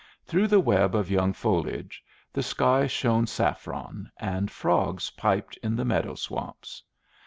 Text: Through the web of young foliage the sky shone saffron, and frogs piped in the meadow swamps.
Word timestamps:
Through 0.25 0.47
the 0.47 0.59
web 0.59 0.95
of 0.95 1.11
young 1.11 1.31
foliage 1.31 2.03
the 2.33 2.41
sky 2.41 2.87
shone 2.87 3.27
saffron, 3.27 4.09
and 4.17 4.49
frogs 4.49 5.11
piped 5.11 5.57
in 5.57 5.75
the 5.75 5.85
meadow 5.85 6.15
swamps. 6.15 6.81